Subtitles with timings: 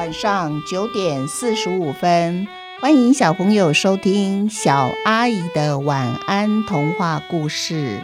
[0.00, 2.48] 晚上九点四十五分，
[2.80, 8.02] 欢迎小朋友收听小阿姨的晚安童话故事。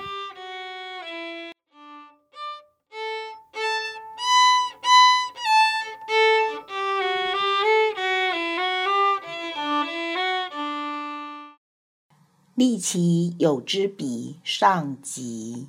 [12.55, 15.69] 丽奇有支笔上集。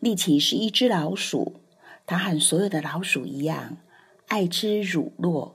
[0.00, 1.60] 丽奇是一只老鼠，
[2.06, 3.76] 它和所有的老鼠一样，
[4.28, 5.52] 爱吃乳酪，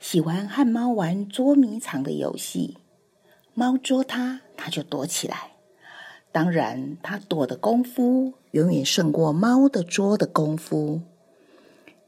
[0.00, 2.78] 喜欢和猫玩捉迷藏的游戏。
[3.52, 5.52] 猫捉它，它就躲起来。
[6.32, 11.02] 当然，它躲的功夫远远胜过猫的捉的功夫。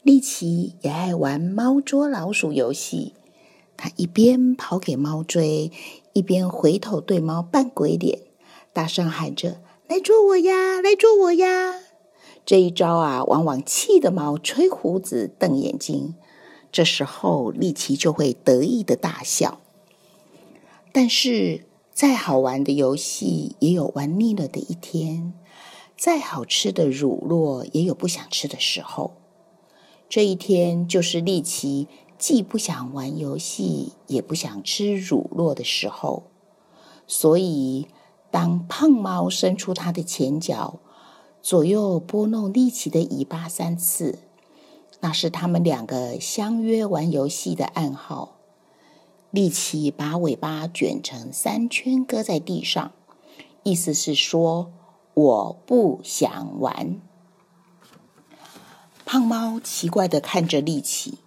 [0.03, 3.13] 丽奇也爱玩猫捉老鼠游戏，
[3.77, 5.71] 它一边跑给猫追。
[6.15, 8.21] 一边回头对猫扮鬼脸，
[8.73, 10.81] 大声喊着：“来捉我呀！
[10.81, 11.75] 来捉我呀！”
[12.47, 16.15] 这一招啊，往往气得猫吹胡子瞪眼睛。
[16.71, 19.59] 这时候，丽奇就会得意的大笑。
[20.93, 25.33] 但是，再好玩的游戏也有玩腻了的一天；
[25.99, 29.17] 再好吃的乳酪也有不想吃的时候。
[30.09, 31.89] 这一天，就是丽奇。
[32.19, 36.23] 既不想玩游戏，也不想吃乳酪的时候，
[37.07, 37.89] 所以
[38.31, 40.81] 当胖猫伸出它的前脚，
[41.47, 44.19] 左右拨弄力奇的尾巴三次，
[44.99, 48.39] 那是他们两个相约玩游戏的暗号。
[49.31, 52.91] 力奇把尾巴卷成三圈，搁在地上，
[53.63, 54.73] 意思是说
[55.15, 57.01] 我不想玩。
[59.05, 61.19] 胖猫奇怪的看着力奇。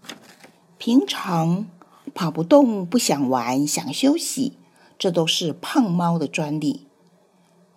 [0.77, 1.69] 平常
[2.13, 4.57] 跑不动、不想玩、想休息，
[4.97, 6.88] 这都是胖猫的专利。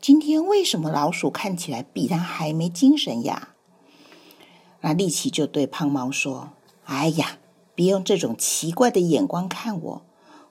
[0.02, 3.50] 今天为什么老鼠看起来比它还没精神呀？
[4.80, 6.54] 那力奇就对胖猫说
[6.86, 7.38] ：“哎呀，
[7.76, 10.02] 别用这种奇怪的眼光看我，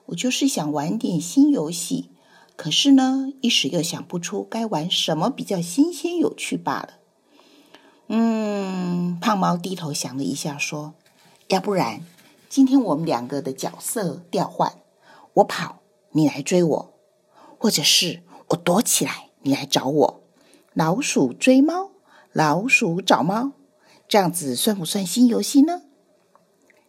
[0.06, 2.08] 我就是想玩点新游戏。
[2.56, 6.94] 可是呢，一时又想不出该玩什么比较新鲜有趣罢了。”
[8.08, 10.94] 嗯，胖猫低头想了一下，说
[11.48, 12.00] ：“要不然。”
[12.48, 14.76] 今天我们两个的角色调换，
[15.34, 15.80] 我跑，
[16.12, 16.94] 你来追我，
[17.58, 20.24] 或者是我躲起来，你来找我。
[20.74, 21.90] 老鼠追猫，
[22.32, 23.52] 老鼠找猫，
[24.08, 25.82] 这样子算不算新游戏呢？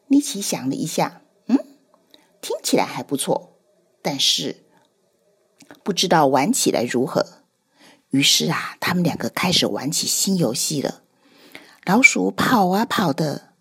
[0.07, 1.57] 丽奇想了一下，嗯，
[2.39, 3.57] 听起来还不错，
[4.01, 4.63] 但是
[5.83, 7.25] 不知道玩起来如何。
[8.11, 11.01] 于是啊，他们两个开始玩起新游戏了。
[11.85, 13.53] 老鼠跑啊跑的，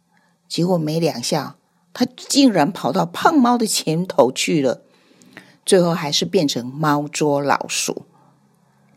[0.46, 1.56] 结果没两下。
[1.94, 4.82] 它竟然跑到胖猫的前头去了，
[5.66, 8.06] 最后还是变成猫捉老鼠。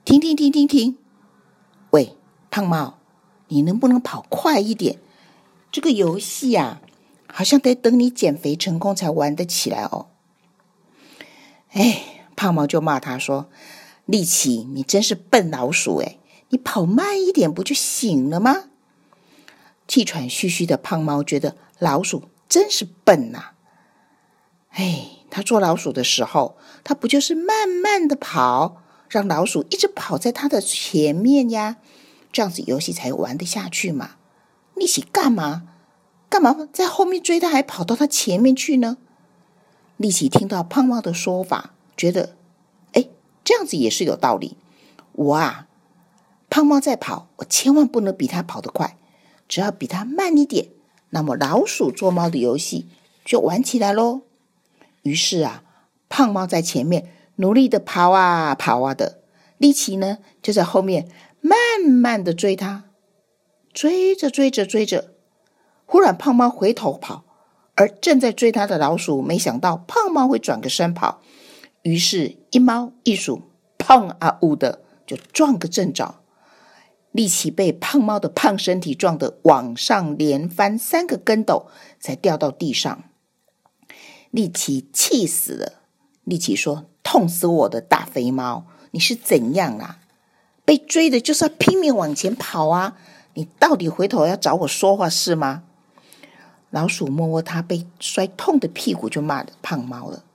[0.06, 0.98] 停停停停停！
[1.90, 2.16] 喂，
[2.52, 3.00] 胖猫，
[3.48, 5.00] 你能不能跑快一点？
[5.72, 6.80] 这个游戏呀，
[7.28, 10.08] 好像得等你减肥成功才玩得起来哦。
[11.72, 13.50] 哎，胖猫就骂他说
[14.06, 15.98] ：“力气，你真是笨老鼠！
[15.98, 18.66] 哎，你跑慢一点不就行了吗？”
[19.88, 22.30] 气喘吁吁的胖猫觉得老鼠。
[22.48, 23.54] 真是笨呐！
[24.70, 31.78] 哎，他捉老鼠的时候，他不就是慢慢的跑，让老鼠一直跑在他的前面呀？
[32.32, 34.18] 这样子游戏才玩得下去嘛？
[34.76, 35.70] 你起干嘛？
[36.28, 38.98] 干嘛在后面追他，还跑到他前面去呢？
[39.96, 42.36] 力奇听到胖猫的说法，觉得，
[42.92, 43.08] 哎，
[43.46, 44.58] 这样子也是有道理。
[45.14, 45.68] 我啊，
[46.50, 48.98] 胖猫在跑，我千万不能比他跑得快，
[49.48, 50.70] 只要比他慢一点。
[51.12, 52.88] 那么老鼠捉猫的游戏
[53.24, 54.24] 就玩起来喽。
[55.04, 55.64] 于是啊，
[56.10, 59.22] 胖猫在前面努力的跑啊跑啊的，
[59.58, 61.08] 力奇呢就在后面
[61.42, 61.58] 慢
[61.88, 62.86] 慢的追他。
[63.74, 65.14] 追着追着追着，
[65.86, 67.26] 忽然胖猫回头跑，
[67.76, 71.22] 而正在追他的老鼠没想到胖猫会转个身跑，
[71.82, 73.42] 于是，一猫一鼠，
[73.78, 76.22] 砰啊呜的就撞个正着。
[77.12, 81.68] 力奇被胖猫的胖身体撞得往上连翻三个跟斗，
[82.00, 83.04] 才掉到地上。
[84.32, 85.82] 力奇气死了。
[86.24, 86.86] 力奇说
[87.16, 88.66] ：“痛死我的大肥猫！
[88.92, 90.00] 你是怎样啊？
[90.66, 92.98] 被追的就是要拼命往前跑啊！
[93.36, 95.64] 你到底回头要找我说话是吗？”
[96.72, 100.26] 老鼠摸摸它被摔痛的屁股，就骂胖猫了。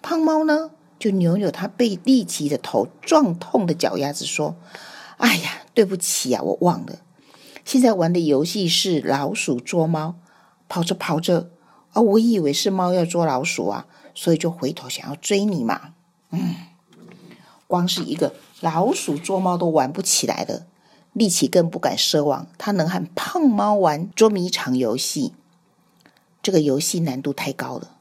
[0.00, 4.54] 胖猫呢，就扭扭它被力奇的头撞痛的脚丫子，说。
[5.16, 7.00] 哎呀，对不起呀，我忘了。
[7.64, 10.14] 现在玩的游戏是老鼠捉猫，
[10.68, 11.50] 跑着跑着，
[11.94, 15.94] 啊，我以为是猫要捉老鼠啊，所以就回头想要追你嘛。
[16.30, 16.56] 嗯，
[17.66, 20.66] 光是一个老鼠捉猫都玩不起来了，
[21.12, 25.32] 力气更不敢奢望他能和胖猫玩捉迷藏游戏。
[26.42, 27.96] 这个游戏难度太高了，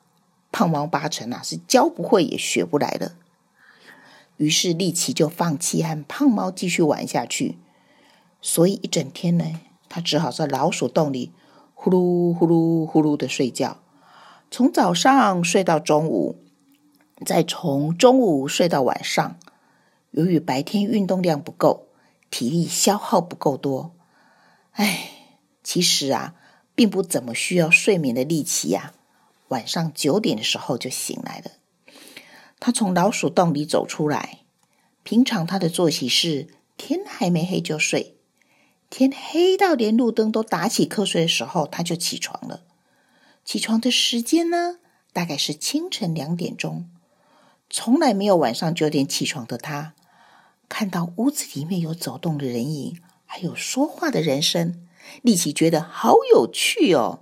[0.51, 3.16] 胖猫八成啊是教不会也学不来的。
[4.38, 7.57] 于是丽奇就放弃和胖猫继续玩下去。
[8.42, 9.45] 所以一整天呢，
[9.89, 11.31] 他只好在老鼠洞里
[11.74, 13.77] 呼噜呼噜呼噜的睡觉，
[14.51, 16.36] 从早上睡到中午，
[17.23, 19.38] 再从中午睡到晚上。
[20.12, 21.88] 由于白天运动量不够，
[22.31, 23.94] 体力消耗不够多，
[24.71, 25.09] 哎，
[25.63, 26.35] 其实啊，
[26.73, 28.94] 并不怎么需要睡眠的力气呀。
[29.50, 31.51] 晚上九点的时候就醒来了。
[32.59, 34.39] 他从老鼠洞里走出来。
[35.03, 36.47] 平常他的作息是
[36.77, 38.17] 天还没黑就睡，
[38.89, 42.63] 天黑到连路灯都打起瞌睡的时候，他就起床了。
[43.44, 44.79] 起床的时间呢，
[45.13, 46.89] 大概是清晨两点钟。
[47.77, 49.95] 从来没有晚上九点起床的他。
[50.69, 54.88] 看到屋子里面有走动的人影，还有说话的人声，
[55.22, 57.19] 立奇觉得好有趣哦。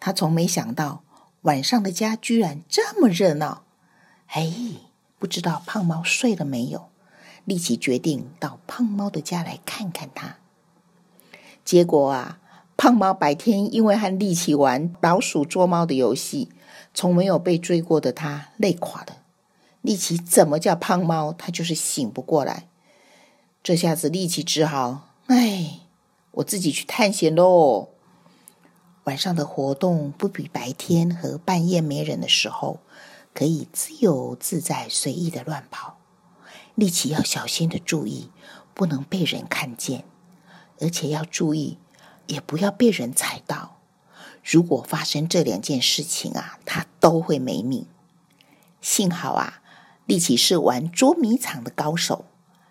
[0.00, 1.04] 他从没想到
[1.42, 3.64] 晚上的家居然这么热闹。
[4.28, 4.54] 哎，
[5.18, 6.88] 不知道胖猫睡了没有？
[7.44, 10.38] 立奇决定到胖猫的家来看看他。
[11.62, 12.40] 结果啊，
[12.78, 16.48] 胖猫白天因为和立奇玩老鼠捉猫的游戏，
[16.94, 19.18] 从没有被追过的他累垮了。
[19.84, 22.68] 力奇怎么叫胖猫，他就是醒不过来。
[23.62, 25.80] 这下子力奇只好，哎，
[26.30, 27.90] 我自己去探险喽。
[29.04, 32.80] 晚上的活动不比白天和半夜没人的时候，
[33.34, 35.98] 可以自由自在、随意的乱跑。
[36.74, 38.30] 力奇要小心的注意，
[38.72, 40.04] 不能被人看见，
[40.80, 41.76] 而且要注意，
[42.26, 43.76] 也不要被人踩到。
[44.42, 47.86] 如果发生这两件事情啊，他都会没命。
[48.80, 49.60] 幸好啊。
[50.06, 52.26] 力奇是玩捉迷藏的高手，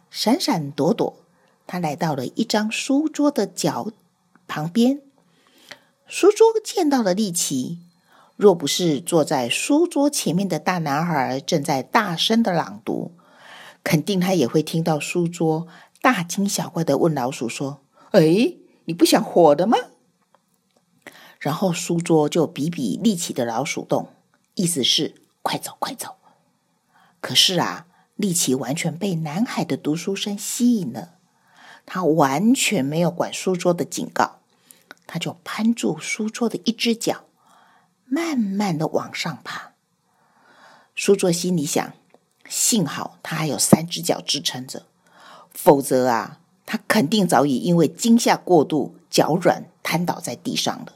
[0.09, 1.17] 闪闪躲躲。
[1.65, 3.91] 他来到了一张书桌的角
[4.47, 5.01] 旁边，
[6.05, 7.79] 书桌见到了力奇。
[8.35, 13.13] 若不是坐在书桌前面的大男孩正在大声的朗读，
[13.83, 15.67] 肯定他也会听到书桌
[16.01, 17.81] 大惊小怪的问老鼠说
[18.11, 18.55] ：“哎，
[18.85, 19.77] 你不想活的吗？”
[21.39, 24.09] 然后书桌就比比力奇的老鼠洞，
[24.55, 26.15] 意思是快走快走。
[27.23, 27.85] 可是啊，
[28.17, 31.13] 丽奇完全被南海的读书声吸引了，
[31.85, 34.41] 他完全没有管书桌的警告，
[35.07, 37.23] 他就攀住书桌的一只脚，
[38.03, 39.71] 慢慢的往上爬。
[40.95, 41.93] 书桌心里想：
[42.49, 44.85] 幸好他还有三只脚支撑着，
[45.53, 50.95] 否则啊，他肯定早已因为惊吓过度脚软瘫倒在地上了。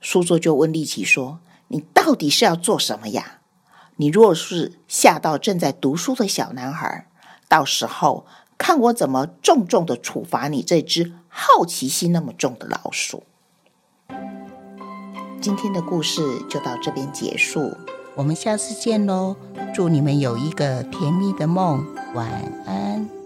[0.00, 3.36] 书桌就问丽奇说：“你到底是要做什么呀？”
[4.00, 7.06] 你若是吓到正在读书的小男孩，
[7.48, 8.24] 到时候
[8.56, 13.24] 看我怎么重重的处罚你这只好奇心那么重的老鼠。
[15.38, 17.76] 今天的故事就到这边结束，
[18.14, 19.36] 我们下次见喽！
[19.74, 22.26] 祝你们有一个甜蜜的梦，晚
[22.64, 23.19] 安。